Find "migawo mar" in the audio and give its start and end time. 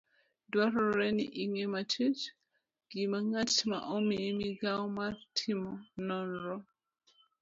4.39-5.13